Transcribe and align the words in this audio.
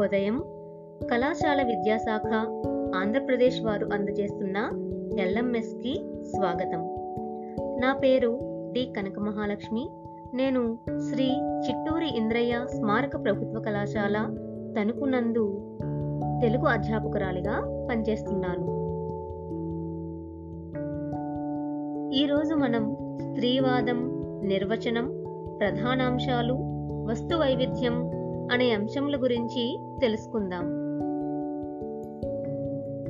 శుభోదయం. 0.00 0.42
కళాశాల 1.10 1.62
విద్యాశాఖ 1.62 2.26
ఆంధ్రప్రదేశ్ 2.96 3.62
వారు 3.62 3.88
అందజేస్తున్న 3.92 4.56
ఎల్ఎంఎస్కి 5.20 5.94
స్వాగతం. 6.22 6.80
నా 7.80 7.92
పేరు 7.92 8.40
డి 8.72 8.92
కనక 8.96 9.18
మహాలక్ష్మి 9.18 9.88
నేను 10.34 10.78
శ్రీ 11.10 11.24
చిట్టూరి 11.68 12.16
ఇంద్రయ్య 12.16 12.60
స్మారక 12.66 13.24
ప్రభుత్వ 13.24 13.60
కళాశాల 13.60 14.36
తణుకునందు 14.76 15.76
తెలుగు 16.42 16.66
అధ్యాపకురాలిగా 16.66 17.86
పనిచేస్తున్నాను. 17.90 18.66
ఈరోజు 22.12 22.54
మనం 22.54 22.96
స్త్రీవాదం 23.20 24.22
నిర్వచనం 24.44 25.24
ప్రధానాంశాలు 25.60 26.56
వస్తు 27.10 27.36
వైవిధ్యం 27.36 28.19
అనే 28.50 28.70
అంశముల 28.70 29.16
గురించి 29.22 29.78
తెలుసుకుందాం. 30.00 30.90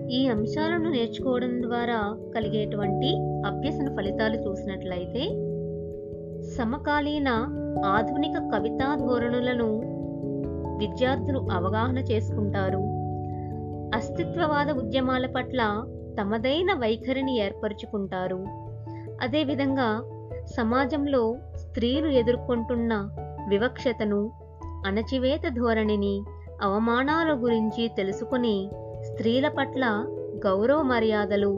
ఈ 0.09 0.27
అంశాలను 0.27 0.91
నేర్చుకోవడం 0.91 1.63
ద్వారా 1.63 2.16
కలిగేటువంటి 2.35 3.19
అభ్యసన 3.47 3.97
ఫలితాలు 3.97 4.37
చూసినట్లయితే 4.37 5.21
సమకాలీన 6.51 7.29
ఆధునిక 7.85 8.38
కవితా 8.38 8.95
ధోరణులను 8.95 9.80
విద్యార్థులు 10.79 11.38
అవగాహన 11.52 11.99
చేసుకుంటారు. 11.99 12.79
అస్తిత్వవాద 13.97 14.71
ఉద్యమాల 14.71 15.27
పట్ల 15.27 15.85
తమదైన 16.21 16.73
వైఖరిని 16.75 17.38
ఏర్పరచుకుంటారు. 17.38 18.45
అదేవిధంగా 19.23 20.02
సమాజంలో 20.45 21.37
స్త్రీలు 21.57 22.07
ఎదుర్కొంటున్న 22.07 23.09
వివక్షతను 23.49 24.30
అణచివేత 24.86 25.48
ధోరణిని 25.48 26.23
అవమానాల 26.62 27.45
గురించి 27.45 27.90
తెలుసుకుని 27.96 28.70
స్త్రీల 29.02 29.48
పట్ల 29.48 30.04
గౌరవ 30.46 30.82
మర్యాదలు 30.82 31.48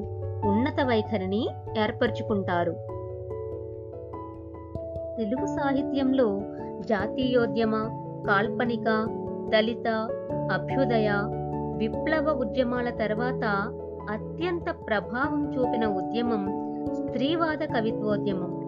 ఉన్నత 0.45 0.87
వైఖరిని 0.87 1.49
ఏర్పరచుకుంటారు. 1.79 2.73
తెలుగు 5.17 5.47
సాహిత్యంలో 5.47 6.41
జాతీయోద్యమ 6.81 7.73
కాల్పనిక 8.29 9.07
దళిత 9.49 9.89
అభ్యుదయ 10.53 11.13
విప్లవ 11.77 12.33
ఉద్యమాల 12.33 12.91
తర్వాత 12.91 13.45
అత్యంత 14.11 14.75
ప్రభావం 14.87 15.55
చూపిన 15.55 15.87
ఉద్యమం 15.87 16.43
స్త్రీవాద 16.95 17.59
కవిత్వోద్యమం. 17.59 18.63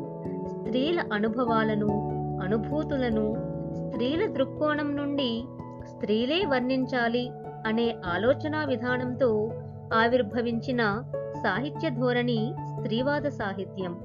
స్త్రీల 0.47 1.02
అనుభవాలను 1.12 2.14
అనుభూతులను 2.42 3.44
స్త్రీల 3.75 4.27
దృక్కోణం 4.27 4.97
నుండి 4.97 5.44
స్త్రీలే 5.89 6.47
వర్ణించాలి 6.47 7.30
అనే 7.67 7.97
ఆలోచనా 8.06 8.64
విధానంతో 8.64 9.50
ఆవిర్భవించిన 9.94 11.03
సాహిత్య 11.42 11.91
ధోరణి 11.91 12.55
స్త్రీవాద 12.75 13.22
సాహిత్యం. 13.22 13.98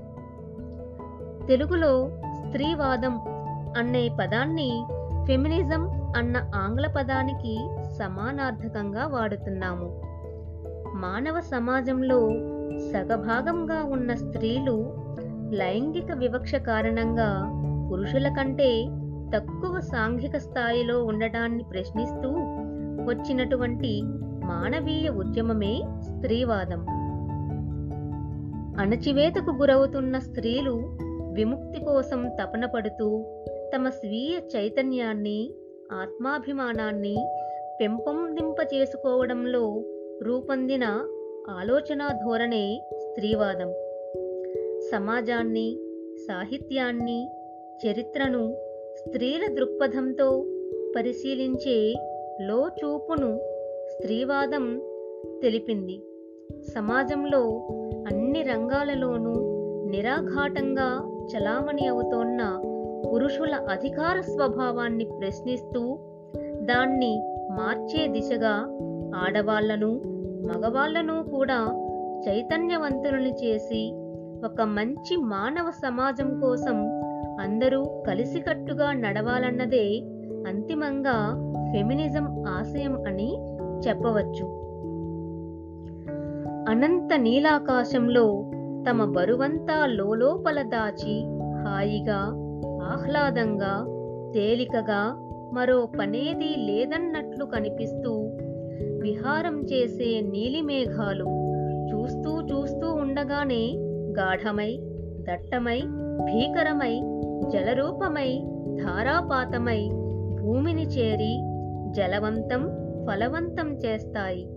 తెలుగులో 1.47 2.09
స్త్రీవాదం 2.47 3.19
అనే 3.77 4.09
పదాన్ని 4.21 4.85
ఫెమినిజం 5.27 6.13
అన్న 6.17 6.51
ఆంగ్ల 6.55 6.87
పదానికి 6.87 7.69
సమానార్థకంగా 7.97 9.07
వాడుతున్నాము. 9.07 10.01
మానవ 10.95 11.39
సమాజంలో 11.39 12.29
సగభాగంగా 12.91 13.83
ఉన్న 13.83 14.13
స్త్రీలు 14.13 14.93
లైంగిక 15.51 16.11
వివక్ష 16.11 16.55
కారణంగా 16.55 17.51
పురుషుల 17.91 18.27
కంటే 18.27 18.85
తక్కువ 19.35 19.79
సాంఘిక 19.79 20.37
స్థాయిలో 20.37 21.03
ఉండడాన్ని 21.03 21.63
ప్రశ్నిస్తూ 21.63 22.29
వచ్చినటువంటి 23.09 24.01
మానవీయ 24.45 25.09
ఉద్యమమే 25.09 25.81
స్త్రీవాదం. 25.99 26.85
అణచివేతకు 28.79 29.51
గురవుతున్న 29.51 30.19
స్త్రీలు 30.19 30.97
విముక్తి 31.33 31.85
కోసం 31.85 32.31
తపన 32.41 32.65
పడుతూ 32.65 33.25
తమ 33.75 33.89
స్వీయ 33.89 34.39
చైతన్యాన్ని 34.55 35.53
ఆత్మాభిమానాన్ని 35.91 37.17
పెంపొందింపచేసుకోవడంలో 37.81 39.83
రూపొందిన 40.23 41.05
ఆలోచనా 41.49 42.07
ధోరణే 42.07 42.89
స్త్రీవాదం. 42.97 43.73
సమాజాన్ని 44.91 45.77
సాహిత్యాన్ని 46.27 47.29
చరిత్రను 47.85 48.68
స్త్రీల 49.07 49.53
దృక్పథంతో 49.53 50.45
పరిశీలించే 50.95 51.93
లోచూపును 52.41 53.39
స్త్రీవాదం 53.87 54.81
తెలిపింది. 55.43 56.01
సమాజంలో 56.75 57.67
అన్ని 58.07 58.43
రంగాలలోనూ 58.43 59.33
నిరాఘాటంగా 59.89 60.89
చలామణి 61.33 61.87
అవుతోన్న 61.87 62.61
పురుషుల 63.13 63.55
అధికార 63.55 64.21
స్వభావాన్ని 64.21 65.05
ప్రశ్నిస్తూ 65.05 65.97
దాన్ని 66.61 67.21
మార్చే 67.51 68.07
దిశగా 68.07 68.55
ఆడవాళ్ళను 69.15 70.01
మగవాళ్ళను 70.47 71.23
కూడా 71.23 71.59
చైతన్యవంతులను 72.27 73.29
చేసి 73.43 73.91
ఒక 74.45 74.61
మంచి 74.61 75.15
మానవ 75.15 75.71
సమాజం 75.71 76.39
కోసం 76.39 76.98
అందరూ 77.39 78.03
కలిసికట్టుగా 78.07 78.93
నడవాలన్నదే 78.93 80.01
అంతిమంగా 80.47 81.45
ఫెమినిజం 81.73 82.45
ఆశయం 82.47 83.03
అని 83.07 83.33
చెప్పవచ్చు. 83.87 84.59
అనంత 86.69 87.13
నీలాకాశంలో 87.15 88.51
తమ 88.89 89.05
బరువంతా 89.05 89.85
లోలోపల 89.85 90.61
దాచి 90.61 91.23
హాయిగా 91.63 92.19
ఆహ్లాదంగా 92.83 93.85
తేలికగా 94.35 95.15
మరో 95.53 95.89
పనేది 95.99 96.55
లేదన్నట్లు 96.57 97.45
కనిపిస్తూ 97.45 98.11
విహారం 99.01 99.61
చేసే 99.61 100.21
నీలిమేఘాలు 100.21 101.25
చూస్తూ 101.91 102.41
చూస్తూ 102.41 102.93
ఉండగానే 102.93 103.73
గాఢమై 104.19 104.79
దట్టమై 105.19 105.81
భీకరమై 106.19 107.01
జలరూపమై 107.49 108.43
ధారాపాతమై 108.83 109.89
భూమిని 110.41 110.83
చేరి 110.83 111.39
జలవంతం 111.91 112.69
ఫలవంతం 113.07 113.77
చేస్తాయి. 113.77 114.49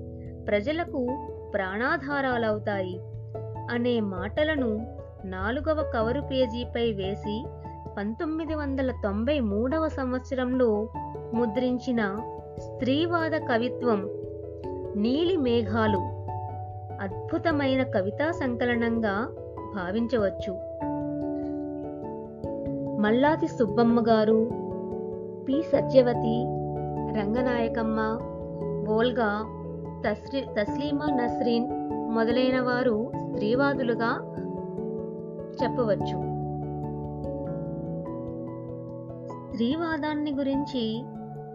ప్రజలకు 0.48 1.06
ప్రాణాధారాలవుతాయి. 1.54 3.00
అనే 3.70 4.00
మాటలను 4.00 4.86
నాలుగవ 5.24 5.90
కవరు 5.94 6.20
పేజీపై 6.20 6.92
వేసి 6.92 7.46
పంతొమ్మిది 7.98 8.54
వందల 8.54 8.90
తొంభై 9.02 9.40
మూడవ 9.40 9.88
సంవత్సరంలో 9.88 10.88
ముద్రించిన 11.34 12.20
స్త్రీవాద 12.58 13.30
కవిత్వం 13.30 14.10
నీలి 14.96 15.36
మేఘాలు 15.36 15.98
అద్భుతమైన 17.00 17.82
కవితా 17.82 18.30
సంకలనంగా 18.30 19.28
భావించవచ్చు. 19.74 20.71
మల్లాది 23.02 23.46
సుబ్బమ్మ 23.46 24.00
గారు 24.08 24.50
పి. 25.44 25.62
సత్యవతి 25.62 26.44
రంగనాయకమ్మ 27.20 28.18
బోల్గా 28.86 29.44
తస్రీ 30.06 30.40
తస్లీమా 30.40 31.06
నస్రీన్ 31.06 31.68
మొదలైన 32.10 32.60
వారు 32.60 33.12
స్త్రీవాదులుగా 33.16 34.10
చెప్పవచ్చు. 35.62 36.18
స్త్రీవాదాన్ని 39.50 40.32
గురించి 40.32 41.04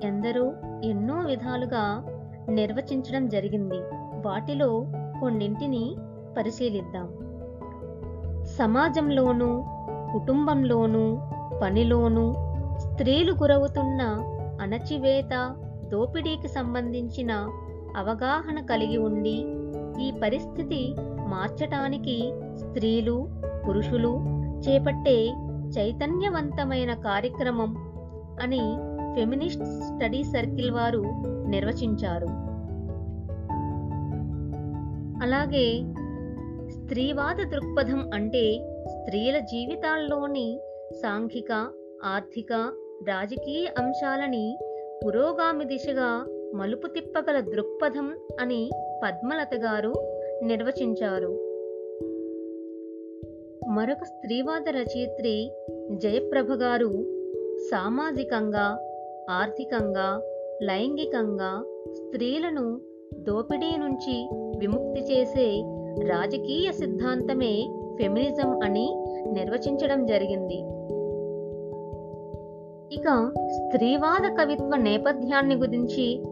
ఎందరో 0.03 0.53
ఎన్నో 0.83 1.15
విధాలుగా 1.25 2.03
నిర్వచించడం 2.49 3.29
జరిగింది. 3.29 3.77
వాటిలో 4.25 4.85
కొన్నింటిని 5.19 5.95
పరిశీలిద్దాం. 6.37 7.07
సమాజంలోనూ 8.43 9.63
కుటుంబంలోనూ 10.13 11.17
పనిలోనూ 11.61 12.33
స్త్రీలు 12.77 13.33
గురవుతున్న 13.33 14.01
అణచివేత 14.61 15.55
దోపిడీకి 15.91 16.47
సంబంధించిన 16.47 17.31
అవగాహన 17.97 18.65
కలిగి 18.65 18.97
ఉండి 18.97 19.45
ఈ 20.03 20.11
పరిస్థితి 20.23 20.95
మార్చటానికి 21.27 22.31
స్త్రీలు 22.55 23.29
పురుషులు 23.67 24.19
చేపట్టే 24.59 25.29
చైతన్యవంతమైన 25.77 26.93
కార్యక్రమం 26.93 27.75
అని 28.41 28.63
ఫెమినిస్ట్ 29.15 29.65
స్టడీ 29.65 30.23
సర్కిల్ 30.23 30.71
వారు 30.71 31.03
నిర్వచించారు. 31.47 32.27
అలాగే 35.23 35.93
స్త్రీవాద 36.69 37.35
దృక్పథం 37.35 38.09
అంటే 38.13 38.75
స్త్రీల 38.87 39.39
జీవితాల్లోని 39.39 40.59
సాంఘిక 40.93 41.51
ఆర్థిక 42.03 42.53
రాజకీయ 43.07 43.67
అంశాలని 43.77 44.57
పురోగామి 45.05 45.65
దిశగా 45.65 46.25
మలుపు 46.55 46.87
తిప్పగల 46.87 47.39
దృక్పథం 47.39 48.17
అని 48.39 48.69
పద్మలత 49.03 49.49
గారు 49.55 49.93
నిర్వచించారు. 50.43 51.27
మరొక 53.69 54.03
స్త్రీవాద 54.03 54.69
రచయిత్రి 54.69 55.51
జయప్రభ 55.91 56.51
గారు 56.51 56.89
సామాజికంగా 57.71 58.77
ఆర్థికంగా 59.29 60.21
లైంగికంగా 60.61 61.63
స్త్రీలను 61.93 62.81
దోపిడీ 63.17 63.77
నుంచి 63.77 64.29
విముక్తి 64.59 65.01
చేసే 65.01 65.61
రాజకీయ 66.07 66.71
సిద్ధాంతమే 66.71 67.76
ఫెమినిజం 67.97 68.59
అని 68.63 69.05
నిర్వచించడం 69.31 70.05
జరిగింది. 70.05 70.77
ఇక 72.91 73.31
స్త్రీవాద 73.51 74.35
కవిత్వ 74.35 74.75
నేపథ్యాన్ని 74.75 75.55
గురించి 75.55 76.23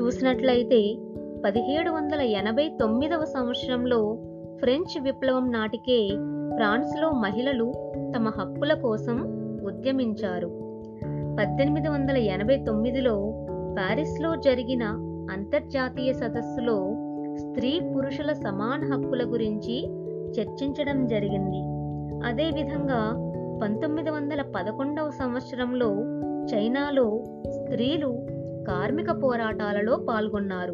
చూసినట్లయితే 0.00 0.96
పదిహేడు 1.44 1.90
వందల 1.90 2.20
ఎనభై 2.20 2.68
తొమ్మిదవ 2.80 3.24
సంవత్సరంలో 3.24 4.18
ఫ్రెంచ్ 4.58 5.02
విప్లవం 5.02 5.52
నాటికే 5.52 6.08
ఫ్రాన్స్లో 6.54 7.10
మహిళలు 7.10 7.72
తమ 8.16 8.28
హక్కుల 8.28 8.74
కోసం 8.74 9.16
ఉద్యమించారు. 9.64 10.46
పద్దెనిమిది 11.40 11.88
వందల 11.88 12.16
ఎనభై 12.16 12.56
తొమ్మిదిలో 12.56 13.14
ప్యారిస్లో 13.76 14.36
జరిగిన 14.36 14.82
అంతర్జాతీయ 15.30 16.12
సదస్సులో 16.12 16.76
స్త్రీ 17.34 17.80
పురుషుల 17.96 18.32
సమాన 18.32 18.92
హక్కుల 18.92 19.32
గురించి 19.32 20.03
చర్చించడం 20.40 21.06
జరిగింది. 21.06 21.60
అదేవిధంగా 22.26 23.30
పంతొమ్మిది 23.62 24.10
వందల 24.10 24.42
పదకొండవ 24.42 25.10
సంవత్సరంలో 25.10 25.90
చైనాలో 26.54 27.24
స్త్రీలు 27.50 28.26
కార్మిక 28.68 29.22
పోరాటాలలో 29.22 29.96
పాల్గొన్నారు. 29.96 30.72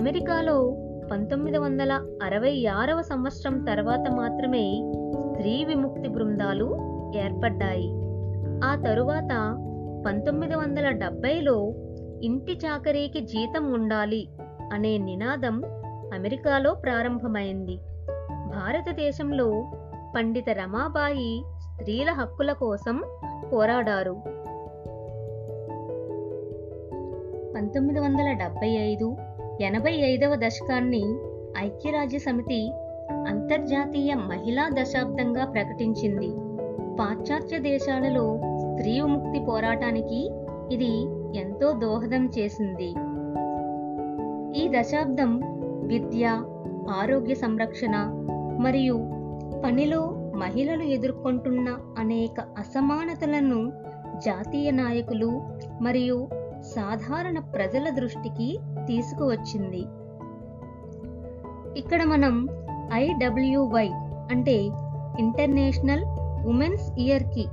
అమెరికాలో 0.00 0.76
పంతొమ్మిది 1.12 1.58
వందల 1.58 1.92
అరవై 2.22 2.66
ఆరవ 2.66 3.02
సంవత్సరం 3.02 3.64
తర్వాత 3.64 4.10
మాత్రమే 4.10 4.92
స్త్రీ 5.20 5.64
విముక్తి 5.64 6.08
బృందాలు 6.08 6.64
ఏర్పడ్డాయి. 7.16 7.90
ఆ 8.64 8.82
తరువాత 8.86 9.62
పంతొమ్మిది 10.06 10.54
వందల 10.54 10.90
డెబ్బైలో 10.90 11.72
ఇంటి 12.22 12.58
చాకరీకి 12.66 13.20
జీతం 13.20 13.72
ఉండాలి 13.72 14.28
అనే 14.72 14.98
నినాదం 14.98 15.62
అమెరికాలో 16.14 16.74
ప్రారంభమైంది. 16.74 17.78
భారతదేశంలో 18.46 19.64
పండిత 20.16 20.50
రమాబాయి 20.50 21.44
స్త్రీల 21.60 22.10
హక్కుల 22.10 22.52
కోసం 22.52 23.02
పోరాడారు. 23.52 24.16
పంతొమ్మిది 27.54 28.00
వందల 28.00 28.32
డెబ్బై 28.32 28.68
ఐదు 28.68 29.16
ఎనభై 29.60 29.92
ఐదవ 29.92 30.34
దశకాన్ని 30.34 31.02
ఐక్యరాజ్య 31.58 32.18
సమితి 32.18 32.72
అంతర్జాతీయ 33.28 34.14
మహిళా 34.14 34.70
దశాబ్దంగా 34.82 35.44
ప్రకటించింది. 35.44 36.30
పాశ్చాత్య 37.00 37.58
దేశాలలో 37.58 38.40
స్త్రీ 38.58 39.00
విముక్తి 39.00 39.40
పోరాటానికి 39.40 40.30
ఇది 40.70 40.92
ఎంతో 41.38 41.72
దోహదం 41.72 42.26
చేసింది. 42.38 42.90
ఈ 44.58 44.80
దశాబ్దం 44.80 45.40
విద్య 45.86 46.42
ఆరోగ్య 46.90 47.34
సంరక్షణ 47.34 48.22
మరియు 48.60 48.94
పనిలో 49.64 50.10
మహిళలు 50.36 50.82
ఎదుర్కొంటున్న 50.82 51.78
అనేక 51.98 52.40
అసమానతలను 52.40 53.72
జాతీయ 54.24 54.70
నాయకులు 54.70 55.42
మరియు 55.82 56.28
సాధారణ 56.62 57.38
ప్రజల 57.38 57.90
దృష్టికి 57.90 58.58
తీసుకువచ్చింది. 58.86 59.84
ఇక్కడ 61.78 62.04
మనం 62.04 62.48
ఐడబ్ల్యూవై 62.92 63.88
అంటే 64.30 64.70
ఇంటర్నేషనల్ 65.18 66.04
ఉమెన్స్ 66.46 67.00
ఇయర్కి 67.00 67.46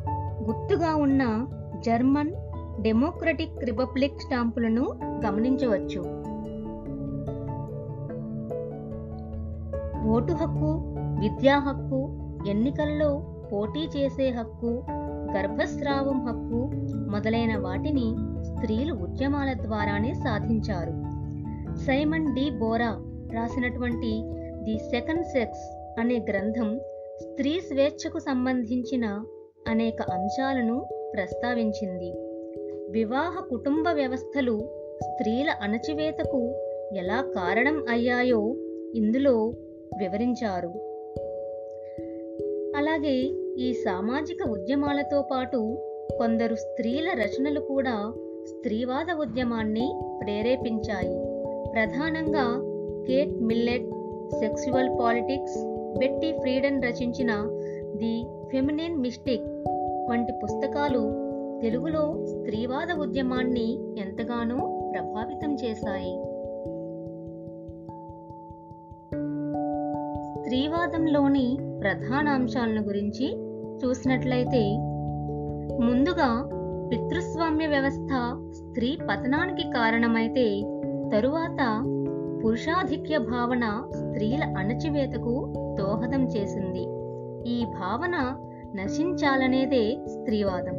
గుర్తుగా 0.44 0.96
ఉన్న 0.96 1.48
జర్మన్ 1.80 2.32
డెమోక్రటిక్ 2.82 3.64
రిపబ్లిక్ 3.64 4.22
స్టాంపులను 4.22 4.92
గమనించవచ్చు. 5.26 6.24
ఓటు 10.08 10.34
హక్కు 10.34 10.93
విద్యా 11.24 11.58
హక్కు 11.58 12.00
ఎన్నికల్లో 12.50 13.40
పోటీ 13.54 14.00
చేసే 14.00 14.30
హక్కు 14.30 14.86
గర్భస్రావం 15.34 16.26
హక్కు 16.26 16.72
మొదలైన 17.12 17.58
వాటిని 17.58 18.16
స్త్రీలు 18.44 18.94
ఉద్యమాల 18.94 19.54
ద్వారానే 19.54 20.14
సాధించారు. 20.14 20.92
సైమన్ 21.76 22.36
డి 22.36 22.50
బోరా 22.50 22.92
రాసినటువంటి 23.34 24.22
ది 24.64 24.78
సెకండ్ 24.78 25.26
సెక్స్ 25.26 25.96
అనే 26.00 26.26
గ్రంథం 26.30 26.80
స్త్రీ 27.22 27.60
స్వేచ్ఛకు 27.60 28.20
సంబంధించిన 28.20 29.06
అనేక 29.68 30.02
అంశాలను 30.02 30.86
ప్రస్తావించింది. 31.14 32.14
వివాహ 32.92 33.48
కుటుంబ 33.50 33.86
వ్యవస్థలు 33.94 34.70
స్త్రీల 35.04 35.50
అణచివేతకు 35.62 36.42
ఎలా 36.94 37.22
కారణం 37.22 37.86
అయ్యాయో 37.90 38.56
ఇందులో 38.96 39.52
వివరించారు. 40.00 40.93
అలాగే 42.84 43.32
ఈ 43.58 43.74
సామాజిక 43.74 44.48
ఉద్యమాలతో 44.50 45.22
పాటు 45.32 45.78
కొందరు 46.18 46.56
స్త్రీల 46.56 47.10
రచనలు 47.10 47.60
కూడా 47.60 48.14
స్త్రీవాద 48.46 49.20
ఉద్యమాన్ని 49.20 50.02
ప్రేరేపించాయి. 50.24 51.18
ప్రధానంగా 51.72 52.62
కేట్ 53.08 53.42
మిల్లెట్ 53.42 53.86
సెక్సువల్ 54.40 55.00
పాలిటిక్స్ 55.00 55.58
బెట్టి 55.98 56.32
ఫ్రీడన్ 56.32 56.84
రచించిన 56.84 57.32
ది 57.96 58.26
ఫెమినిన్ 58.52 58.98
మిస్టిక్ 58.98 59.48
వంటి 60.10 60.34
పుస్తకాలు 60.44 61.04
తెలుగులో 61.62 62.26
స్త్రీవాద 62.26 63.00
ఉద్యమాన్ని 63.00 63.80
ఎంతగానో 64.00 64.92
ప్రభావితం 64.94 65.56
చేశాయి. 65.56 66.14
స్త్రీవాదంలోని 70.40 71.58
ప్రధాన 71.84 72.28
అంశాలను 72.28 72.82
గురించి 72.82 73.28
చూసినట్లయితే 73.86 74.76
ముందుగా 75.86 76.50
పితృస్వామ్య 76.92 77.68
వ్యవస్థ 77.68 78.12
స్త్రీ 78.52 78.98
పతనానికి 79.10 79.62
కారణమైతే 79.62 80.62
తరువాత 81.14 81.62
పురుషాధిక్య 82.46 83.18
భావన 83.18 83.84
స్త్రీల 83.96 84.44
అణచివేతకు 84.58 85.54
దోహదం 85.80 86.28
చేసింది. 86.28 86.84
ఈ 87.50 87.66
భావన 87.66 88.36
నశించాలనేదే 88.76 89.98
స్త్రీవాదం. 90.06 90.78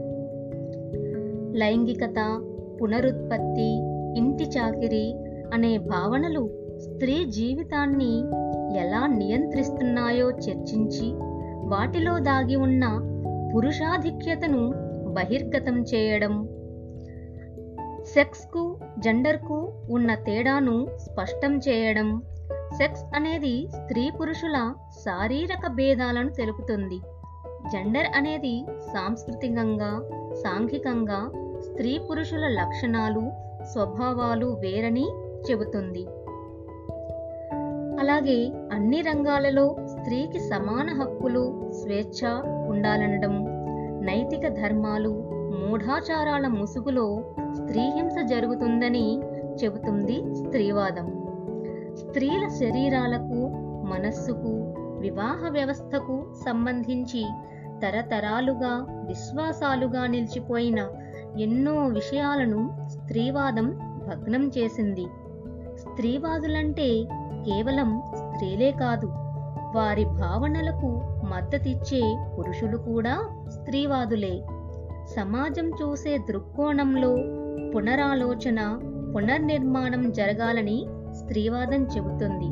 లైంగికత 1.55 2.41
పునరుత్పత్తి 2.83 3.71
ఇంటి 4.19 4.45
చాకిరి 4.45 5.15
అనే 5.55 5.79
భావనలు 5.79 6.51
స్త్రీ 6.79 7.25
జీవితాన్ని 7.25 8.13
ఎలా 8.77 9.07
నియంత్రిస్తున్నాయో 9.07 10.31
చర్చించి 10.31 11.13
వాటిలో 11.67 12.19
దాగి 12.19 12.57
ఉన్న 12.57 13.01
పురుషాధిక్యతను 13.55 14.73
బహిర్గతం 15.13 15.83
చేయడం. 15.83 16.49
సెక్స్కు 18.15 18.79
జెండర్కు 18.99 19.73
ఉన్న 19.91 20.15
తేడాను 20.15 20.87
స్పష్టం 20.97 21.59
చేయడం. 21.59 22.23
సెక్స్ 22.79 23.03
అనేది 23.17 23.69
స్త్రీ 23.71 24.11
పురుషుల 24.21 24.75
శారీరక 24.91 25.67
భేదాలను 25.67 26.31
తెలుపుతుంది. 26.31 26.99
జెండర్ 27.73 28.07
అనేది 28.17 28.67
సాంస్కృతికంగా 28.81 30.03
సాంఘికంగా 30.35 31.31
స్త్రీ 31.61 32.01
పురుషుల 32.11 32.49
లక్షణాలు 32.49 33.23
స్వభావాలు 33.65 34.47
వేరని 34.47 35.07
చెబుతుంది. 35.51 36.07
అలాగే 38.05 38.53
అన్ని 38.73 39.01
రంగాలలో 39.01 39.77
స్త్రీకి 39.87 40.39
సమాన 40.39 41.03
హక్కులు 41.03 41.73
స్వేచ్ఛ 41.83 42.29
ఉండాలనడం 42.69 43.45
నైతిక 44.05 44.49
ధర్మాలు 44.49 45.09
మూఢాచారాల 45.31 46.47
ముసుగులో 46.47 47.35
స్త్రీహింస 47.53 48.15
జరుగుతుందని 48.27 49.21
చెబుతుంది 49.65 50.35
స్త్రీవాదం. 50.35 51.07
స్త్రీల 51.95 52.49
శరీరాలకు 52.49 53.49
మనస్సుకు 53.87 54.53
వివాహ 55.01 55.49
వ్యవస్థకు 55.49 56.35
సంబంధించి 56.47 57.25
తరతరాలుగా 57.83 58.87
విశ్వాసాలుగా 58.91 60.07
నిలిచిపోయిన 60.07 60.89
ఎన్నో 61.39 61.87
విషయాలను 61.87 62.71
స్త్రీవాదం 62.87 63.67
భగ్నం 64.09 64.51
చేసింది. 64.59 65.07
స్త్రీవాదులంటే 65.95 67.05
కేవలం 67.47 68.03
స్త్రీలే 68.15 68.71
కాదు 68.71 69.07
వారి 69.75 70.05
భావనలకు 70.05 70.87
మద్దతిచ్చే 71.27 72.17
పురుషులు 72.39 72.77
కూడా 72.77 73.29
స్త్రీవాదులే. 73.49 74.43
సమాజం 75.17 75.69
చూసే 75.69 76.19
దృక్కోణంలో 76.19 77.09
పునరాలోచన 77.71 78.81
పునర్నిర్మాణం 79.17 80.13
జరగాలని 80.13 80.87
స్త్రీవాదం 81.13 81.83
చెబుతుంది. 81.85 82.49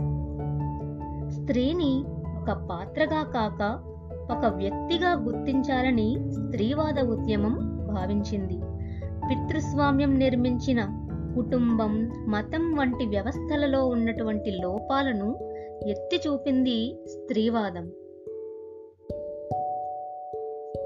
స్త్రీని 1.31 2.05
ఒక 2.43 2.53
పాత్రగా 2.53 3.23
కాక 3.23 3.79
ఒక 4.33 4.47
వ్యక్తిగా 4.47 5.13
గుర్తించాలని 5.13 6.17
స్త్రీవాద 6.31 7.01
ఉద్యమం 7.01 7.59
భావించింది. 7.95 8.61
పితృస్వామ్యం 9.31 10.15
నిర్మించిన 10.15 11.02
కుటుంబం 11.35 12.11
మతం 12.29 12.77
వంటి 12.77 13.07
వ్యవస్థలలో 13.07 13.87
ఉన్నటువంటి 13.87 14.51
లోపాలను 14.51 15.39
ఎత్తి 15.87 16.21
చూపింది 16.27 16.97
స్త్రీవాదం. 17.09 17.87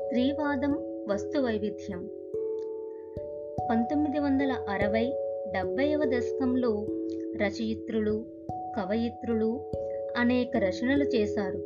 స్త్రీవాదం 0.04 0.72
వస్తు 1.08 1.38
వైవిధ్యం. 1.38 2.08
పంతొమ్మిది 3.70 4.18
వందల 4.18 4.52
అరవై 4.68 5.12
డెబ్బైవ 5.52 6.00
దశకంలో 6.04 6.86
రచయిత్రులు 7.36 8.24
కవయిత్రులు 8.76 9.60
అనేక 10.16 10.56
రచనలు 10.56 11.04
చేశారు. 11.04 11.58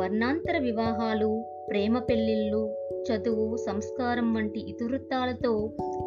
వర్ణాంతర 0.00 0.58
వివాహాలు 0.58 1.44
ప్రేమ 1.70 1.98
పెళ్ళిళ్ళు 1.98 2.70
చదువు 3.08 3.56
సంస్కారం 3.56 4.34
వంటి 4.34 4.60
ఇతివృత్తాలతో 4.60 5.52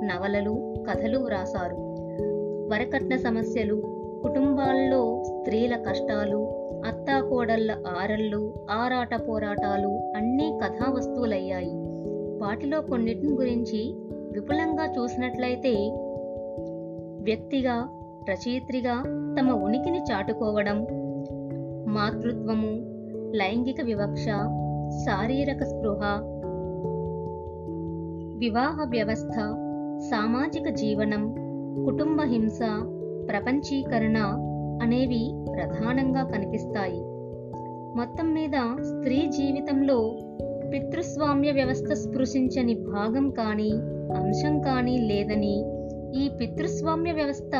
నవలలు 0.03 0.55
కథలు 0.87 1.17
వ్రాసారు 1.17 1.77
వరకట్న 2.69 3.15
సమస్యలు 3.17 3.77
కుటుంబాల్లో 4.21 5.23
స్త్రీల 5.23 5.75
కష్టాలు 5.83 6.41
అత్తాకోడళ్ళ 6.85 7.71
ఆరళ్ళు 7.87 8.41
ఆరాట 8.71 9.13
పోరాటాలు 9.29 9.91
అన్నీ 10.15 10.47
కథా 10.63 10.87
వస్తువులయ్యాయి 10.91 11.73
వాటిలో 12.37 12.81
కొన్నిటిని 12.81 13.33
గురించి 13.33 13.81
విపులంగా 14.31 14.85
చూసినట్లయితే 14.85 15.73
వ్యక్తిగా 17.21 17.75
రచయిత్రిగా 18.29 18.95
తమ 19.39 19.51
ఉనికిని 19.61 20.01
చాటుకోవడం 20.11 20.77
మాతృత్వము 21.87 22.71
లైంగిక 23.35 23.81
వివక్ష 23.81 24.25
శారీరక 25.05 25.63
స్పృహ 25.63 26.30
వివాహ 28.41 28.83
వ్యవస్థ 28.83 29.33
సామాజిక 30.09 30.69
జీవనం 30.69 31.23
కుటుంబ 31.85 32.21
హింస 32.21 32.59
ప్రపంచీకరణ 33.29 34.17
అనేవి 34.81 35.31
ప్రధానంగా 35.53 36.23
కనిపిస్తాయి. 36.23 37.01
మొత్తం 37.95 38.33
మీద 38.33 38.51
స్త్రీ 38.81 39.25
జీవితంలో 39.27 40.15
పితృస్వామ్య 40.73 41.51
వ్యవస్థ 41.51 41.93
స్పృశించని 41.93 42.73
భాగం 42.73 43.29
కానీ 43.29 43.71
అంశం 44.15 44.59
కానీ 44.59 44.97
లేదని 44.97 45.55
ఈ 46.23 46.29
పితృస్వామ్య 46.29 47.11
వ్యవస్థ 47.11 47.55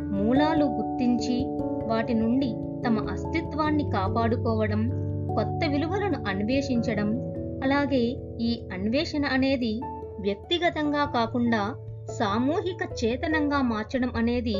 మూలాలు 0.00 0.64
గుర్తించి 0.64 1.44
వాటి 1.86 2.14
నుండి 2.14 2.52
తమ 2.86 3.08
అస్తిత్వాన్ని 3.10 3.82
కాపాడుకోవడం 3.82 4.88
కొత్త 5.34 5.68
విలువలను 5.68 6.24
అన్వేషించడం 6.28 7.33
అలాగే 7.64 8.04
ఈ 8.40 8.68
అన్వేషణ 8.72 9.24
అనేది 9.26 9.80
వ్యక్తిగతంగా 10.20 11.04
కాకుండా 11.04 11.62
సామూహిక 12.18 13.04
చేతనంగా 13.04 13.62
మార్చడం 13.62 14.12
అనేది 14.16 14.56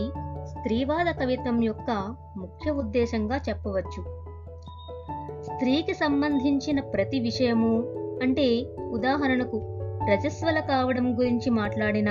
స్త్రీవాద 0.47 1.07
కవిత్వం 1.07 1.63
యొక్క 1.63 1.91
ముఖ్య 2.37 2.71
ఉద్దేశంగా 2.71 3.37
చెప్పవచ్చు. 3.49 4.03
స్త్రీకి 5.43 5.95
సంబంధించిన 5.95 6.81
ప్రతి 6.81 7.21
విషయము 7.21 7.73
అంటే 8.23 8.67
ఉదాహరణకు 8.91 9.59
రజస్వల 10.11 10.61
కావడం 10.61 11.19
గురించి 11.19 11.51
మాట్లాడిన 11.51 12.11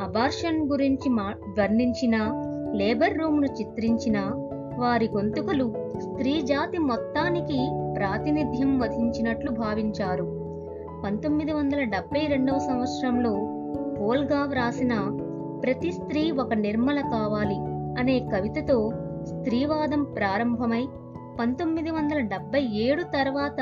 అబార్షన్ 0.00 0.68
గురించి 0.68 1.08
మా 1.08 1.34
వర్ణించిన 1.60 2.16
లేబర్ 2.74 3.18
రూమ్ను 3.18 3.46
చిత్రించిన 3.46 4.18
వారి 4.78 5.10
గొంతుకలు 5.16 5.72
స్త్రీ 5.98 6.40
జాతి 6.40 6.78
మొత్తానికి 6.78 7.70
ప్రాతినిధ్యం 7.96 8.78
వహించినట్లు 8.78 9.50
భావించారు. 9.50 10.24
పంతొమ్మిది 11.04 11.52
వందల 11.52 11.82
డెబ్బై 11.82 12.26
రెండవ 12.26 12.58
సంవత్సరంలో 12.58 13.30
పోల్గా 14.00 14.44
వ్రాసిన 14.44 15.18
ప్రతి 15.62 15.92
స్త్రీ 15.92 16.30
ఒక 16.30 16.54
నిర్మల 16.54 17.00
కావాలి 17.00 17.56
అనే 17.98 18.18
కవితతో 18.18 18.92
స్త్రీవాదం 19.22 20.04
ప్రారంభమై 20.04 20.88
పంతొమ్మిది 21.40 21.90
వందల 21.90 22.18
డెబ్బై 22.18 22.60
ఏడు 22.60 23.02
తర్వాత 23.02 23.60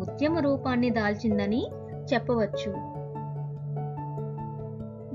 ఉద్యమ 0.00 0.38
రూపాన్ని 0.38 0.90
దాల్చిందని 0.90 1.66
చెప్పవచ్చు. 2.14 2.72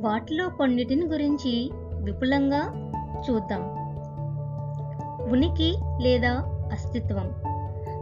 వాటిలో 0.02 0.50
కొన్నిటిని 0.50 1.06
గురించి 1.06 1.70
విపులంగా 1.94 2.92
చూద్దాం. 3.30 3.83
ఉనికి 5.32 5.76
లేదా 6.02 6.32
అస్తిత్వం. 6.72 7.32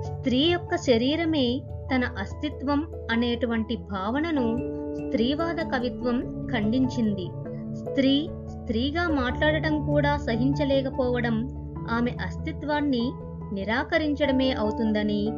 స్త్రీ 0.01 0.39
యొక్క 0.39 0.75
శరీరమే 0.75 1.61
తన 1.95 2.03
అస్తిత్వం 2.19 2.87
అనేటువంటి 3.11 3.75
భావనను 3.75 4.57
స్త్రీవాద 4.93 5.55
కవిత్వం 5.55 6.47
ఖండించింది. 6.53 7.27
స్త్రీ 7.75 8.29
స్త్రీగా 8.47 9.09
మాట్లాడటం 9.09 9.85
కూడా 9.85 10.17
సహించలేకపోవడం 10.17 11.61
ఆమె 11.91 12.11
అస్తిత్వాన్ని 12.11 13.11
నిరాకరించడమే 13.53 14.51
అవుతుందని 14.51 15.29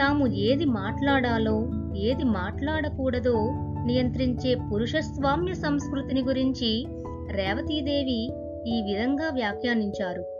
తాము 0.00 0.26
ఏది 0.26 0.64
మాట్లాడాలో 0.64 1.70
ఏది 1.96 2.24
మాట్లాడకూడదో 2.24 3.50
నియంత్రించే 3.86 4.54
పురుషస్వామ్య 4.72 5.54
సంస్కృతిని 5.54 6.22
గురించి 6.22 6.86
రేవతీదేవి 7.30 8.30
ఈ 8.66 8.82
విధంగా 8.82 9.28
వ్యాఖ్యానించారు. 9.28 10.39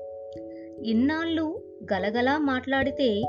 ఇన్నాళ్ళు 0.83 1.63
గలగలా 1.93 2.39
మాట్లాడితే 2.39 3.23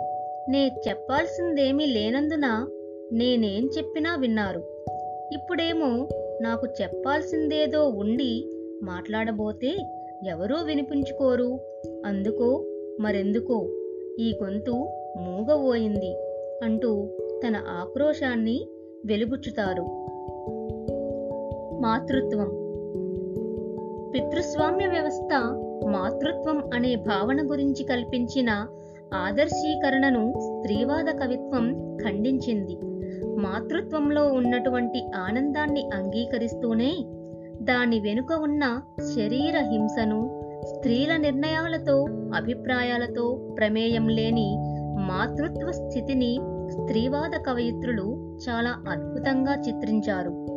నే 0.50 0.72
చెప్పాల్సిందేమీ 0.88 1.86
లేనందున 1.86 2.68
నేనేం 3.14 3.70
చెప్పినా 3.78 4.16
విన్నారు. 4.16 4.60
ఇప్పుడేమో 5.34 6.08
నాకు 6.42 6.68
చెప్పాల్సిందేదో 6.82 7.90
ఉండి 7.90 8.46
మాట్లాడబోతే 8.84 9.78
ఎవరూ 10.28 10.58
వినిపించుకోరు. 10.58 11.60
అందుకో 12.06 12.66
మరెందుకో 13.00 13.68
ఈ 14.20 14.40
గొంతు 14.44 14.72
మూగబోయింది 15.18 16.16
అంటూ 16.64 17.10
తన 17.48 17.56
ఆక్రోశాన్ని 17.56 18.68
వెలుగుచ్చుతారు 19.06 19.84
మాతృత్వం. 21.82 22.50
పితృస్వామ్య 24.14 24.88
వ్యవస్థ 24.88 25.68
మాతృత్వం 25.90 26.64
అనే 26.74 26.96
భావన 26.96 27.52
గురించి 27.52 27.84
కల్పించిన 27.84 28.68
ఆదర్శీకరణను 29.14 30.34
స్త్రీవాద 30.40 31.06
కవిత్వం 31.06 31.98
ఖండించింది. 32.04 32.78
మాతృత్వంలో 33.38 34.34
ఉన్నటువంటి 34.34 35.06
ఆనందాన్ని 35.16 35.90
అంగీకరిస్తూనే 35.94 36.94
దాని 37.62 38.00
వెనుక 38.00 38.32
ఉన్న 38.32 38.82
శరీర 39.16 39.58
హింసను 39.58 40.42
స్త్రీల 40.66 41.18
నిర్ణయాలతో 41.18 42.08
అభిప్రాయాలతో 42.36 43.56
ప్రమేయం 43.58 44.08
లేని 44.08 44.56
మాతృత్వ 45.08 45.72
స్థితిని 45.72 46.40
స్త్రీవాద 46.70 47.42
కవయిత్రులు 47.48 48.38
చాలా 48.50 48.76
అద్భుతంగా 48.90 49.56
చిత్రించారు. 49.56 50.48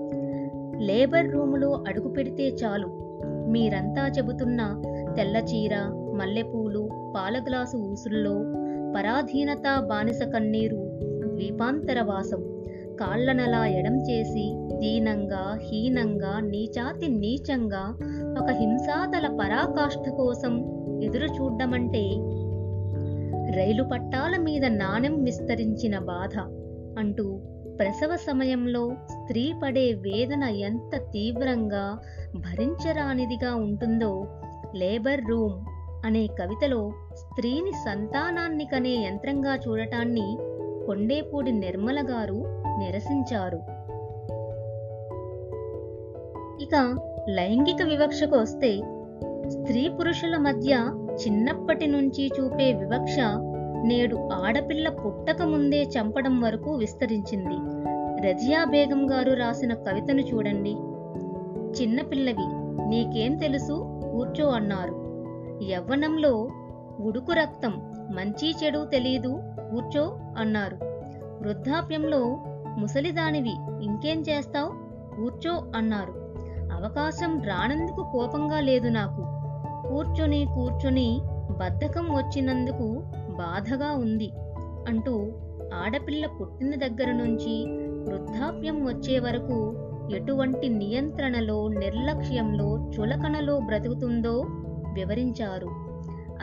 లేబర్ 0.79 1.33
రూములో 1.33 1.85
అడుగు 1.89 2.09
పెడితే 2.09 2.49
చాలు. 2.49 3.05
మీరంతా 3.49 4.09
చెబుతున్న 4.09 4.83
తెల్ల 5.17 5.37
చీర 5.37 5.75
మల్లెపూలు 6.15 6.89
పాల 7.17 7.45
గ్లాసు 7.49 7.77
ఊసుల్లో 7.77 8.35
పరాధీనత 8.97 9.79
బానిస 9.79 10.23
కన్నీరు 10.23 10.77
ద్వీపాంతర 11.25 12.01
వాసం. 12.01 12.43
కాళ్ళనలా 13.01 13.67
ఎడం 13.67 13.97
చేసి 14.11 14.53
దీనంగా 14.79 15.59
హీనంగా 15.63 16.41
నీచాతి 16.41 17.09
నీచంగా 17.09 17.97
ఒక 18.41 18.51
హింసాతల 18.51 19.39
పరాకాష్ఠ 19.41 20.11
కోసం 20.11 20.53
ఎదురు 21.03 21.27
చూడ్డమంటే 21.27 22.05
రైలు 23.57 23.83
పట్టాల 23.83 24.37
మీద 24.37 24.65
నాణెం 24.65 25.25
విస్తరించిన 25.25 25.99
బాధ 25.99 26.39
అంటూ 26.99 27.41
ప్రసవ 27.79 28.17
సమయంలో 28.17 28.91
స్త్రీ 29.11 29.53
పడే 29.63 29.93
వేదన 29.93 30.43
ఎంత 30.43 30.97
తీవ్రంగా 30.97 31.99
భరించరానిదిగా 32.37 33.55
ఉంటుందో 33.55 34.27
లేబర్ 34.75 35.21
రూమ్ 35.29 35.65
అనే 36.07 36.27
కవితలో 36.27 36.93
స్త్రీని 37.15 37.73
సంతానాన్ని 37.73 38.65
కనే 38.65 38.91
యంత్రంగా 38.91 39.57
చూడటాన్ని 39.57 40.39
కొండేపూడి 40.87 41.53
నిర్మల 41.53 42.07
గారు 42.11 42.45
నిరసించారు. 42.79 43.57
ఇక 46.63 46.99
లైంగిక 47.29 47.83
వివక్షకు 47.83 48.37
వస్తే 48.37 48.77
స్త్రీ 49.49 49.89
పురుషుల 49.89 50.37
మధ్య 50.37 50.91
చిన్నప్పటి 51.27 51.87
నుంచి 51.87 52.31
చూపే 52.41 52.73
వివక్ష 52.73 53.17
నేడు 53.85 54.29
ఆడపిల్ల 54.33 54.89
పుట్టక 54.89 55.43
ముందే 55.43 55.83
చంపడం 55.83 56.41
వరకు 56.41 56.75
విస్తరించింది. 56.75 57.57
రజియా 58.29 58.65
బేగం 58.65 59.11
గారు 59.11 59.33
రాసిన 59.33 59.75
కవితను 59.75 60.21
చూడండి. 60.21 60.71
చిన్నపిల్లవి 61.83 62.65
నీకేం 62.89 63.37
తెలుసు? 63.37 63.94
కూర్చో 64.15 64.49
అన్నారు. 64.49 64.95
యవ్వనంలో 65.63 66.49
ఉడుకు 67.01 67.33
రక్తం 67.33 67.73
మంచి 68.15 68.55
చెడు 68.65 68.85
తెలీదు 68.85 69.41
కూర్చో 69.71 70.19
అన్నారు. 70.39 70.77
వృద్ధాప్యంలో 71.41 72.37
ముసలిదానివి 72.79 73.85
ఇంకేం 73.85 74.21
చేస్తావు? 74.21 74.71
కూర్చో 75.17 75.73
అన్నారు. 75.77 76.13
అవకాశం 76.73 77.43
రానందుకు 77.43 78.11
కోపంగా 78.13 78.61
లేదు 78.61 78.89
నాకు. 78.89 79.23
కూర్చొని 79.89 80.47
కూర్చొని 80.55 81.21
బద్ధకం 81.51 82.05
వచ్చినందుకు 82.17 83.03
బాధగా 83.37 83.93
ఉంది 83.93 84.33
అంటూ 84.89 85.33
ఆడపిల్ల 85.75 86.27
పుట్టిన 86.27 86.75
దగ్గర 86.75 87.13
నుంచి 87.13 87.65
వృద్ధాప్యం 88.09 88.87
వచ్చే 88.87 89.19
వరకు 89.19 89.84
ఎటువంటి 90.13 90.69
నియంత్రణలో 90.69 91.69
నిర్లక్ష్యంలో 91.69 92.91
చులకనలో 92.99 93.59
బ్రతుకుతుందో 93.59 94.45
వివరించారు. 94.95 95.69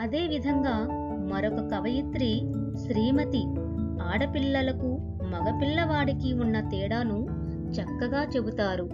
అదేవిధంగా 0.00 0.88
మరొక 1.30 1.54
కవయిత్రి 1.54 2.52
శ్రీమతి 2.86 3.44
ఆడపిల్లలకు 4.02 4.98
మగపిల్లవాడికి 5.22 6.32
ఉన్న 6.32 6.60
తేడాను 6.60 7.26
చక్కగా 7.70 8.24
చెబుతారు. 8.36 8.84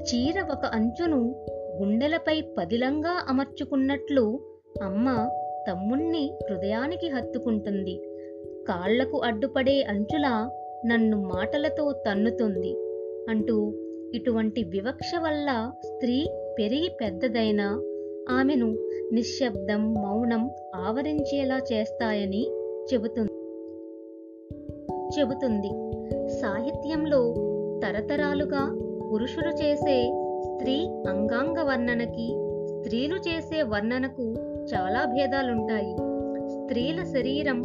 చీర 0.00 0.40
ఒక 0.52 0.66
అంచును 0.66 1.34
గుండెలపై 1.80 2.40
పదిలంగా 2.58 3.26
అమర్చుకున్నట్లు 3.28 4.40
అమ్మ 4.82 5.30
తమ్ముణ్ణి 5.68 6.38
హృదయానికి 6.50 7.08
హత్తుకుంటుంది. 7.08 8.00
కాళ్ళకు 8.68 9.18
అడ్డుపడే 9.24 9.82
అంచులా 9.82 10.50
నన్ను 10.86 11.22
మాటలతో 11.22 11.92
తన్నుతుంది. 11.92 12.89
అంటూ 13.30 13.72
ఇటువంటి 14.14 14.64
వివక్ష 14.64 15.12
వల్ల 15.22 15.72
స్త్రీ 15.86 16.28
పెరిగి 16.58 16.88
పెద్దదైనా 17.00 17.80
ఆమెను 18.30 18.76
నిశ్శబ్దం 19.12 19.94
మౌనం 19.94 20.50
ఆవరించేలా 20.74 21.60
చేస్తాయని 21.72 22.46
చెబుతుంది. 22.92 23.30
చెబుతుంది. 25.18 25.68
సాహిత్యంలో 26.28 27.34
తరతరాలుగా 27.84 28.78
పురుషులు 29.12 29.50
చేసే 29.50 30.12
స్త్రీ 30.40 30.86
అంగాంగ 31.08 31.58
వర్ణనకి 31.62 32.28
స్త్రీలు 32.66 33.16
చేసే 33.16 33.62
వర్ణనకు 33.62 34.34
చాలా 34.74 35.04
భేదాలుంటాయి. 35.04 35.94
స్త్రీల 36.48 37.02
శరీరం 37.02 37.62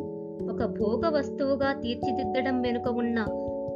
ఒక 0.51 0.65
భోగ 0.65 1.17
వస్తువుగా 1.17 1.73
తీర్చిదిద్దడం 1.73 2.61
వెనుక 2.61 2.87
ఉన్న 2.87 3.25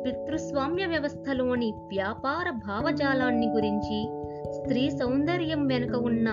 పితృస్వామ్య 0.06 0.86
వ్యవస్థలోని 0.86 1.74
వ్యాపార 1.88 2.50
భావజాలాన్ని 2.50 3.48
గురించి 3.48 3.98
స్త్రీ 4.52 4.90
సౌందర్యం 4.90 5.68
వెనుక 5.68 5.96
ఉన్న 5.96 6.30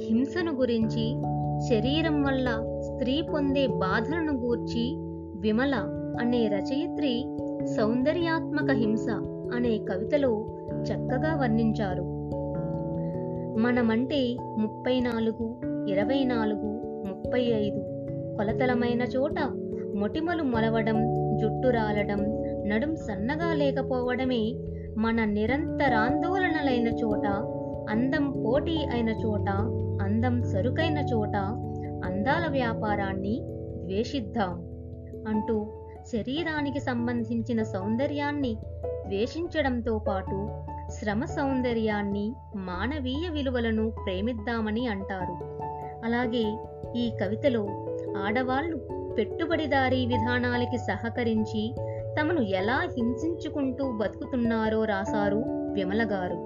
హింసను 0.00 0.52
గురించి 0.52 1.04
శరీరం 1.70 2.22
వల్ల 2.22 2.48
స్త్రీ 2.80 3.22
పొందే 3.22 3.66
బాధలను 3.66 4.32
గూర్చి 4.32 4.94
విమల 5.40 5.74
అనే 6.20 6.48
రచయిత్రి 6.48 7.26
సౌందర్యాత్మక 7.76 8.70
హింస 8.70 9.06
అనే 9.54 9.78
కవితలో 9.78 10.46
చక్కగా 10.82 11.36
వర్ణించారు. 11.36 12.02
మనమంటే 13.58 14.36
ముప్పై 14.58 15.00
నాలుగు 15.00 15.60
ఇరవై 15.88 16.24
నాలుగు 16.24 16.68
ముప్పై 17.06 17.40
ఐదు 17.40 17.80
కొలతలమైన 18.36 19.02
చోట 19.02 19.38
మొటిమలు 19.94 20.42
మొలవడం 20.42 20.98
జుట్టు 21.36 21.68
రాలడం 21.68 22.20
నడుం 22.68 22.96
సన్నగా 22.96 23.54
లేకపోవడమే 23.54 24.42
మన 24.98 25.24
నిరంతరాందోళనలైన 25.24 26.88
చోట 26.88 27.26
అందం 27.90 28.24
పోటీ 28.46 28.76
అయిన 28.92 29.08
చోట 29.08 29.48
అందం 30.02 30.42
సరుకైన 30.42 30.98
చోట 30.98 31.36
అందాల 32.04 32.44
వ్యాపారాన్ని 32.50 33.36
ద్వేషిద్దాం 33.84 34.54
అంటూ 35.28 35.56
శరీరానికి 36.06 36.80
సంబంధించిన 36.80 37.62
సౌందర్యాన్ని 37.62 38.52
ద్వేషించడంతో 39.06 39.98
పాటు 39.98 40.38
శ్రమ 40.90 41.24
సౌందర్యాన్ని 41.24 42.26
మానవీయ 42.56 43.28
విలువలను 43.28 43.90
ప్రేమిద్దామని 43.90 44.86
అంటారు. 44.86 45.34
అలాగే 46.04 46.44
ఈ 46.96 47.12
కవితలో 47.20 47.62
ఆడవాళ్ళు 48.16 48.76
పెట్టుబడిదారీ 49.18 50.06
విధానాలకి 50.06 50.78
సహకరించి 50.78 51.62
తమను 52.18 52.40
ఎలా 52.40 52.80
హింసించుకుంటూ 52.96 53.92
బతుకుతున్నారో 53.92 54.84
రాశారు 54.84 55.42
విమల 55.46 56.04
గారు. 56.04 56.38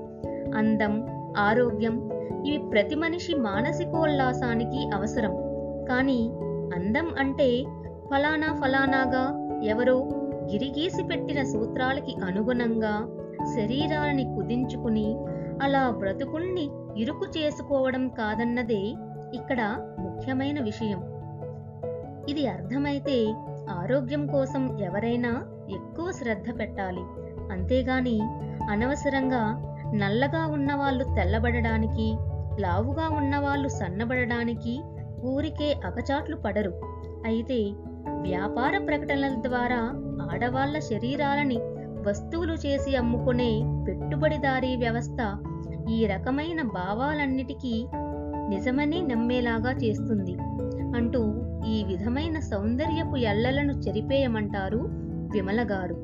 అందం 0.56 1.04
ఆరోగ్యం 1.38 2.10
ఇవి 2.46 2.58
ప్రతి 2.70 2.94
మనిషి 2.94 3.34
మానసికోల్లాసానికి 3.34 4.90
అవసరం. 4.94 5.30
కానీ 5.88 6.30
అందం 6.74 7.14
అంటే 7.18 7.64
ఫలానా 8.10 8.60
ఫలానాగా 8.62 9.22
ఎవరో 9.64 9.96
గిరిగీసి 10.50 11.02
పెట్టిన 11.02 11.42
సూత్రాలకి 11.42 12.14
అనుగుణంగా 12.24 12.94
శరీరాన్ని 13.56 14.24
కుదించుకుని 14.24 15.16
అలా 15.62 15.90
బ్రతుకుణ్ణి 15.90 16.70
ఇరుకు 16.96 17.26
చేసుకోవడం 17.38 18.08
కాదన్నదే 18.08 18.82
ఇక్కడ 19.34 19.60
ముఖ్యమైన 19.98 20.62
విషయం. 20.62 21.00
ఇది 22.28 22.46
అర్థమైతే 22.46 23.34
ఆరోగ్యం 23.70 24.26
కోసం 24.26 24.78
ఎవరైనా 24.80 25.51
ఎక్కువ 25.70 26.12
శ్రద్ధ 26.12 26.58
పెట్టాలి. 26.58 27.00
అంతేగాని 27.52 28.20
అనవసరంగా 28.70 29.68
నల్లగా 29.94 30.46
ఉన్నవాళ్ళు 30.46 31.04
తెల్లబడడానికి 31.04 32.16
లావుగా 32.60 33.08
ఉన్నవాళ్ళు 33.08 33.68
సన్నబడడానికి 33.68 34.80
ఊరికే 35.24 35.80
అకచాట్లు 35.84 36.36
పడరు. 36.36 36.72
అయితే 37.24 37.72
వ్యాపార 38.20 38.78
ప్రకటనల 38.78 39.28
ద్వారా 39.28 39.80
ఆడవాళ్ళ 40.32 40.78
శరీరాలని 40.78 41.58
వస్తువులు 42.08 42.52
చేసి 42.52 42.96
అమ్ముకునే 42.96 43.62
పెట్టుబడిదారీ 43.88 44.76
వ్యవస్థ 44.76 45.38
ఈ 45.90 46.06
రకమైన 46.06 46.62
భావాలన్నిటికీ 46.62 47.86
నిజమని 48.48 49.02
నమ్మేలాగా 49.02 49.72
చేస్తుంది. 49.72 50.32
అంటూ 50.96 51.42
ఈ 51.66 51.84
విధమైన 51.84 52.38
సౌందర్యపు 52.38 53.16
ఎల్లలను 53.16 53.72
చెరిపేయమంటారు 53.72 55.01
విమల 55.32 55.66
గారు 55.70 55.94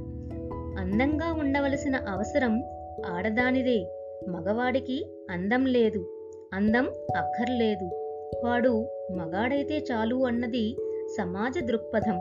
అందంగా 0.79 1.33
ఉండవలసిన 1.33 1.97
అవసరం 1.97 2.63
ఆడదానిదే. 3.07 3.87
మగవాడికి 4.29 5.07
అందం 5.31 5.67
లేదు. 5.67 6.07
అందం 6.53 6.87
అక్కర్లేదు. 7.17 7.85
వాడు 8.45 8.87
మగాడైతే 9.13 9.85
చాలు 9.93 10.27
అన్నది 10.27 10.77
సమాజ 11.19 11.59
దృక్పథం. 11.65 12.21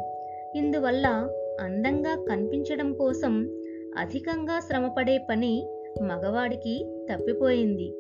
ఇందువల్ల 0.56 1.28
అందంగా 1.62 2.26
కనిపించడం 2.30 2.94
కోసం 2.94 3.62
అధికంగా 3.98 4.60
శ్రమపడే 4.60 5.28
పని 5.30 5.68
మగవాడికి 6.02 7.06
తప్పిపోయింది. 7.14 7.94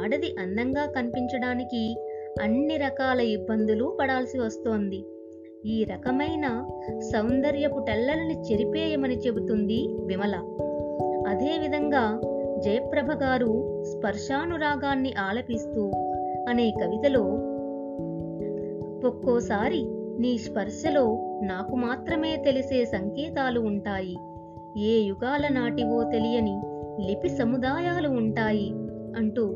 ఆడది 0.00 0.36
అందంగా 0.38 0.86
కనిపించడానికి 0.86 1.96
అన్ని 2.42 2.76
రకాల 2.76 3.20
ఇబ్బందులు 3.20 3.98
పడాల్సి 4.00 4.38
వస్తోంది. 4.38 5.04
ఈ 5.66 5.84
రకమైన 5.84 6.64
సౌందర్యపు 6.98 7.78
టెల్లలని 7.78 8.40
చెరిపేయమని 8.40 9.16
చెబుతుంది 9.16 9.88
విమల. 10.04 10.34
అదేవిధంగా 11.28 12.20
జయప్రభ 12.58 13.10
గారు 13.22 13.84
స్పర్శానురాగాన్ని 13.84 15.14
ఆలపిస్తూ 15.18 15.90
అనే 16.48 16.70
కవితలో 16.70 17.20
ఒక్కోసారి 19.08 19.86
నీ 20.20 20.38
స్పర్శలో 20.38 21.18
నాకు 21.42 21.76
మాత్రమే 21.76 22.36
తెలిసే 22.36 22.84
సంకేతాలు 22.84 23.60
ఉంటాయి. 23.60 24.16
ఏ 24.76 25.00
యుగాల 25.00 25.48
నాటివో 25.48 26.02
తెలియని 26.02 26.60
లిపి 27.08 27.28
సముదాయాలు 27.28 28.08
ఉంటాయి 28.08 28.72
అంటూ 29.16 29.54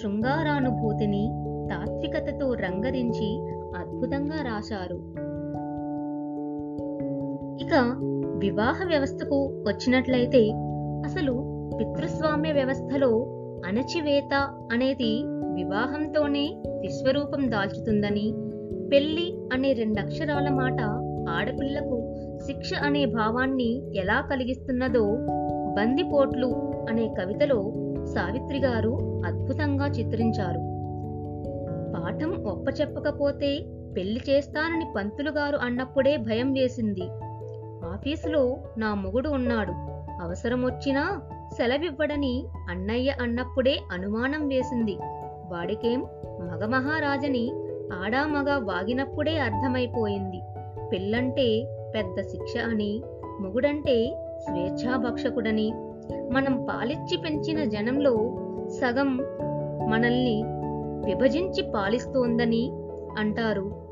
శృంగారానుభూతిని 0.00 1.30
తాత్వికతతో 1.70 2.54
రంగరించి 2.54 3.38
అద్భుతంగా 3.76 4.42
రాశారు. 4.42 5.23
ఇక 7.60 7.74
వివాహ 8.36 8.84
వ్యవస్థకు 8.84 9.64
వచ్చినట్లయితే 9.66 10.50
అసలు 11.04 11.34
పితృస్వామ్య 11.78 12.52
వ్యవస్థలో 12.52 13.10
అణచివేత 13.66 14.34
అనేది 14.72 15.22
వివాహంతోనే 15.54 16.62
విశ్వరూపం 16.80 17.50
దాల్చుతుందని 17.50 18.26
పెళ్ళి 18.88 19.36
అనే 19.52 19.72
రెండక్షరాల 19.72 20.48
మాట 20.48 20.80
ఆడపిల్లకు 21.30 21.98
శిక్ష 22.46 22.74
అనే 22.74 23.04
భావాన్ని 23.04 23.96
ఎలా 23.96 24.20
కలిగిస్తున్నదో 24.30 25.04
బందిపోట్లు 25.76 26.50
అనే 26.90 27.14
కవితలో 27.20 27.60
సావిత్రి 28.04 28.58
గారు 28.58 29.22
అద్భుతంగా 29.26 29.86
చిత్రించారు. 29.86 30.60
పాఠం 31.94 32.44
ఒప్పచెప్పకపోతే 32.44 33.50
పెళ్ళి 33.96 34.20
చేస్తానని 34.30 34.84
పంతులు 34.96 35.30
గారు 35.30 35.56
అన్నప్పుడే 35.56 36.16
భయం 36.16 36.52
వేసింది. 36.52 37.06
ఆఫీసులో 37.84 38.56
నా 38.78 38.94
మొగుడు 38.94 39.28
ఉన్నాడు. 39.28 39.72
అవసరం 40.22 40.64
వచ్చినా 40.64 41.20
సెలవివ్వడని 41.56 42.44
అన్నయ్య 42.70 43.14
అన్నప్పుడే 43.20 43.78
అనుమానం 43.92 44.48
వేసింది. 44.48 44.96
వాడికేం 45.50 46.06
మగమహారాజని 46.22 47.50
ఆడామగ 48.04 48.50
వాగినప్పుడే 48.50 49.38
అర్థమైపోయింది. 49.38 50.40
పెళ్ళంటే 50.92 51.78
పెద్ద 51.94 52.20
శిక్ష 52.20 52.56
అని 52.56 53.02
మొగుడంటే 53.40 54.16
స్వేచ్ఛాభక్షకుడని 54.38 55.72
మనం 56.32 56.66
పాలిచ్చి 56.70 57.16
పెంచిన 57.16 57.64
జనంలో 57.64 58.36
సగం 58.68 59.16
మనల్ని 59.90 60.42
విభజించి 61.06 61.72
పాలిస్తోందని 61.74 62.70
అంటారు. 63.18 63.84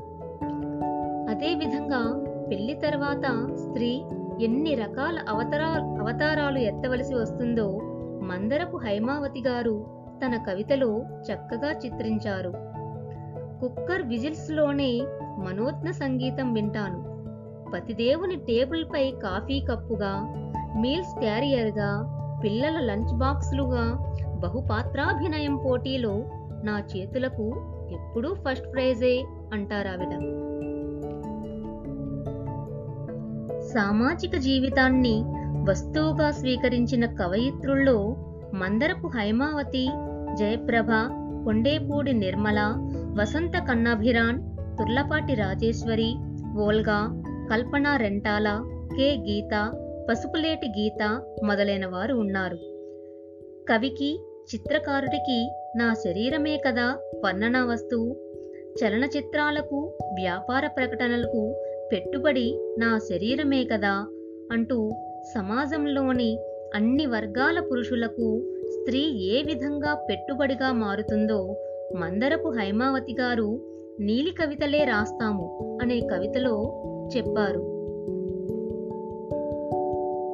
అదేవిధంగా 1.31 2.22
పెళ్ళి 2.53 2.75
తర్వాత 2.75 3.55
స్త్రీ 3.55 4.03
ఎన్ని 4.41 4.75
రకాల 4.75 5.19
అవతారా 5.29 5.67
అవతారాలు 6.01 6.59
ఎత్తవలసి 6.59 7.15
వస్తుందో 7.15 7.79
మందరపు 8.23 8.77
హైమావతి 8.77 9.43
గారు 9.47 9.87
తన 10.25 10.37
కవితలో 10.37 11.01
చక్కగా 11.01 11.73
చిత్రించారు. 11.73 12.53
కుక్కర్ 13.61 14.03
విజిల్స్లోనే 14.03 15.01
మనోజ్ఞ 15.39 15.91
సంగీతం 15.91 16.53
వింటాను. 16.53 17.05
పతిదేవుని 17.71 18.37
టేబుల్పై 18.37 19.11
కాఫీ 19.11 19.61
కప్పుగా 19.61 20.13
మీల్స్ 20.77 21.21
క్యారియర్గా 21.21 22.19
పిల్లల 22.45 22.81
లంచ్ 22.81 23.19
బాక్సులుగా 23.19 24.15
బహుపాత్రాభినయం 24.35 25.57
పోటీలో 25.57 26.13
నా 26.65 26.83
చేతులకు 26.97 27.53
ఎప్పుడూ 27.91 28.35
ఫస్ట్ 28.35 28.73
ప్రైజే 28.73 29.25
అంటారావిడ. 29.53 30.43
సామాజిక 33.75 34.37
జీవితాన్ని 34.37 35.23
వస్తువుగా 35.71 36.31
స్వీకరించిన 36.31 37.07
కవయిత్రుల్లో 37.07 38.17
మందరపు 38.55 39.07
హైమావతి 39.07 39.89
జయప్రభ 40.39 40.91
కొండేపూడి 41.45 42.13
నిర్మల 42.13 42.61
వసంత 43.21 43.53
కన్నాభిరాన్ 43.59 44.39
తుర్లపాటి 44.79 45.35
రాజేశ్వరి 45.35 46.15
వోల్గా 46.53 46.99
కల్పన 47.51 47.97
రెంటాల 47.97 48.49
కె 48.97 49.17
గీత 49.17 49.55
పసుపులేటి 50.11 50.69
గీత 50.69 51.03
మొదలైన 51.45 51.87
వారు 51.87 52.15
ఉన్నారు. 52.15 52.59
కవికి 53.69 54.11
చిత్రకారుడికి 54.55 55.39
నా 55.77 55.95
శరీరమే 55.95 56.57
కదా 56.67 56.87
వర్ణనా 57.25 57.65
వస్తువు. 57.65 58.17
చలనచిత్రాలకు 58.79 59.79
వ్యాపార 60.15 60.67
ప్రకటనలకు 60.67 61.43
పెట్టుబడి 61.93 62.75
నా 62.79 62.99
శరీరమే 62.99 63.65
కదా 63.65 64.07
అంటూ 64.53 64.91
సమాజంలోని 65.35 66.39
అన్ని 66.75 67.07
వర్గాల 67.07 67.61
పురుషులకు 67.61 68.43
స్త్రీ 68.69 69.01
ఏ 69.01 69.43
విధంగా 69.43 69.95
పెట్టుబడిగా 69.95 70.73
మారుతుందో 70.73 71.57
మందరపు 71.97 72.49
హైమావతి 72.49 73.17
గారు 73.21 73.61
నీలి 74.01 74.31
కవితలే 74.31 74.85
రాస్తాము 74.85 75.79
అనే 75.83 76.01
కవితలో 76.01 76.83
చెప్పారు. 77.17 77.61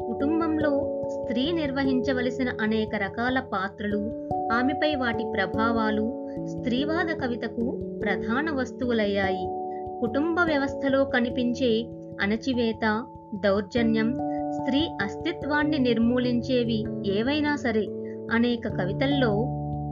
కుటుంబంలో 0.07 1.03
స్త్రీ 1.09 1.53
నిర్వహించవలసిన 1.53 2.49
అనేక 2.61 2.95
రకాల 2.95 3.41
పాత్రలు 3.41 4.29
ఆమెపై 4.53 4.95
వాటి 4.95 5.25
ప్రభావాలు 5.37 6.29
స్త్రీవాద 6.47 7.07
కవితకు 7.07 7.71
ప్రధాన 8.03 8.51
వస్తువులయ్యాయి. 8.51 9.58
కుటుంబ 10.01 10.37
వ్యవస్థలో 10.45 11.05
కనిపించే 11.05 11.87
అణచివేత 12.21 13.05
దౌర్జన్యం 13.35 14.19
స్త్రీ 14.51 14.89
అస్తిత్వాన్ని 15.03 15.79
నిర్మూలించేవి 15.79 16.85
ఏవైనా 17.07 17.57
సరే 17.57 17.87
అనేక 18.33 18.69
కవితల్లో 18.69 19.35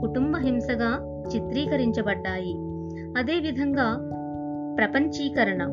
కుటుంబ 0.01 0.37
హింసగా 0.37 1.21
చిత్రీకరించబడ్డాయి. 1.35 2.53
అదేవిధంగా 3.17 3.87
ప్రపంచీకరణ. 4.77 5.63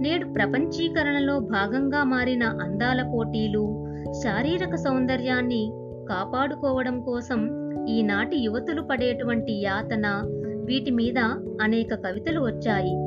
నేడు 0.00 0.28
ప్రపంచీకరణలో 0.32 1.38
భాగంగా 1.38 2.04
మారిన 2.04 2.42
అందాల 2.42 3.10
పోటీలు 3.14 3.86
శారీరక 4.10 4.74
సౌందర్యాన్ని 4.74 5.72
కాపాడుకోవడం 6.08 7.00
కోసం 7.00 7.40
ఈనాటి 7.86 8.38
యువతులు 8.38 8.82
పడేటువంటి 8.82 9.52
యాతన 9.52 10.22
వీటి 10.64 10.90
మీద 10.90 11.18
అనేక 11.60 11.94
కవితలు 11.94 12.40
వచ్చాయి. 12.40 13.03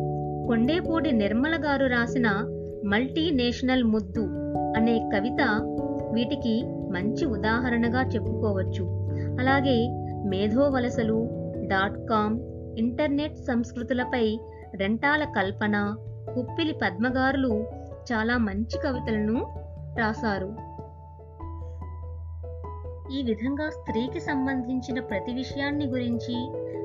కొండేపూడి 0.47 1.11
నిర్మల 1.11 1.65
గారు 1.65 1.85
రాసిన 1.85 2.27
మల్టీ 2.85 3.31
నేషనల్ 3.31 3.83
ముద్దు 3.83 4.21
అనే 4.77 5.09
కవిత 5.15 5.41
వీటికి 6.13 6.63
మంచి 6.65 7.25
ఉదాహరణగా 7.25 8.01
చెప్పుకోవచ్చు. 8.01 8.83
అలాగే 9.39 9.87
మేధోవలసలు 10.29 11.29
డాట్ 11.67 12.09
కామ్ 12.09 12.39
ఇంటర్నెట్ 12.77 13.35
సంస్కృతులపై 13.35 14.39
రెంటాల 14.75 15.23
కల్పన 15.23 15.95
కుప్పిలి 16.35 16.73
పద్మగారులు 16.73 17.63
చాలా 18.11 18.37
మంచి 18.37 18.77
కవితలను 18.83 19.53
రాశారు. 19.97 20.49
ఈ 23.13 23.23
విధంగా 23.23 23.69
స్త్రీకి 23.69 24.19
సంబంధించిన 24.19 24.99
ప్రతి 24.99 25.33
విషయాన్ని 25.33 25.85
గురించి 25.85 26.35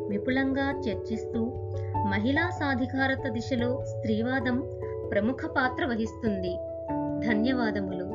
విపులంగా 0.08 0.80
చర్చిస్తూ 0.80 1.61
మహిళా 2.06 2.50
సాధికారత 2.50 3.28
దిశలో 3.28 3.84
స్త్రీవాదం 3.84 4.68
ప్రముఖ 5.10 5.36
పాత్ర 5.46 5.84
వహిస్తుంది. 5.86 6.56
ధన్యవాదములు. 7.26 8.11